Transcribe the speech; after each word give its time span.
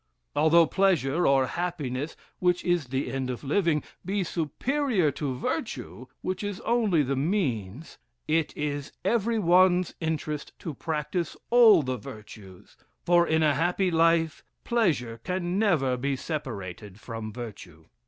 Although 0.35 0.65
pleasure, 0.65 1.27
or 1.27 1.45
happiness, 1.45 2.17
which 2.39 2.65
is 2.65 2.87
the 2.87 3.11
end 3.13 3.29
of 3.29 3.43
living, 3.43 3.83
be 4.03 4.23
superior 4.23 5.11
to 5.11 5.35
virtue, 5.35 6.07
which 6.21 6.43
is 6.43 6.59
only 6.61 7.03
the 7.03 7.15
means, 7.15 7.99
it 8.27 8.51
is 8.57 8.91
every 9.05 9.37
one's 9.37 9.93
interest 9.99 10.53
to 10.57 10.73
practice 10.73 11.37
all 11.51 11.83
the 11.83 11.97
virtues; 11.97 12.75
for 13.05 13.27
in 13.27 13.43
a 13.43 13.53
happy 13.53 13.91
life, 13.91 14.43
pleasure 14.63 15.21
can 15.23 15.59
never 15.59 15.95
be 15.97 16.15
separated 16.15 16.99
from 16.99 17.31
virtue. 17.31 17.85